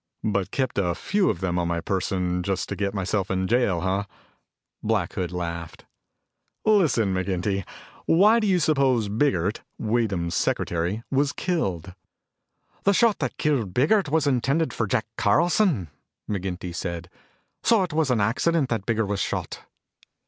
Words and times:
"But 0.23 0.49
kept 0.49 0.79
a 0.79 0.95
few 0.95 1.29
of 1.29 1.41
them 1.41 1.59
on 1.59 1.67
my 1.67 1.79
person 1.79 2.41
just 2.41 2.67
to 2.69 2.75
get 2.75 2.95
myself 2.95 3.29
in 3.29 3.45
jail, 3.45 3.81
huh?" 3.81 4.05
Black 4.81 5.13
Hood 5.13 5.31
laughed. 5.31 5.85
"Listen, 6.65 7.13
McGinty, 7.13 7.63
why 8.07 8.39
do 8.39 8.47
you 8.47 8.57
suppose 8.57 9.09
Biggert, 9.09 9.61
Weedham's 9.77 10.33
secretary, 10.33 11.03
was 11.11 11.33
killed?" 11.33 11.93
"The 12.83 12.93
shot 12.93 13.19
that 13.19 13.37
killed 13.37 13.75
Biggert 13.75 14.09
was 14.09 14.25
intended 14.25 14.73
for 14.73 14.87
Jack 14.87 15.05
Carlson," 15.17 15.89
McGinty 16.27 16.73
said. 16.73 17.07
"So 17.61 17.83
it 17.83 17.93
was 17.93 18.09
an 18.09 18.19
accident 18.21 18.69
that 18.69 18.87
Biggert 18.87 19.05
was 19.07 19.19
shot." 19.21 19.59